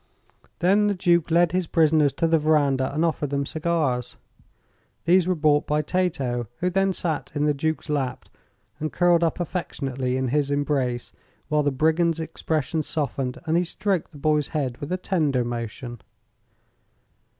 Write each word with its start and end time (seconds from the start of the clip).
Then 0.57 0.87
the 0.87 0.95
Duke 0.95 1.29
led 1.29 1.51
his 1.51 1.67
prisoners 1.67 2.11
to 2.13 2.25
the 2.25 2.39
veranda 2.39 2.91
and 2.91 3.05
offered 3.05 3.29
them 3.29 3.45
cigars. 3.45 4.17
These 5.05 5.27
were 5.27 5.35
brought 5.35 5.67
by 5.67 5.83
Tato, 5.83 6.47
who 6.57 6.71
then 6.71 6.91
sat 6.91 7.31
in 7.35 7.45
the 7.45 7.53
duke's 7.53 7.87
lap 7.87 8.25
and 8.79 8.91
curled 8.91 9.23
up 9.23 9.39
affectionately 9.39 10.17
in 10.17 10.29
his 10.29 10.49
embrace, 10.49 11.13
while 11.49 11.61
the 11.61 11.69
brigand's 11.71 12.19
expression 12.19 12.81
softened 12.81 13.37
and 13.45 13.55
he 13.57 13.63
stroked 13.63 14.11
the 14.11 14.17
boy's 14.17 14.47
head 14.47 14.75
with 14.79 14.91
a 14.91 14.97
tender 14.97 15.43
motion. 15.45 16.01